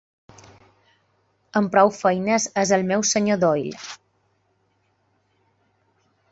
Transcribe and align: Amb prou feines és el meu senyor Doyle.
Amb 1.61 1.69
prou 1.75 1.91
feines 1.97 2.49
és 2.63 2.73
el 2.79 2.87
meu 2.93 3.05
senyor 3.11 3.39
Doyle. 3.45 3.87